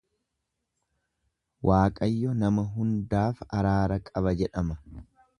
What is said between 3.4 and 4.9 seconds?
araara qaba jedhama.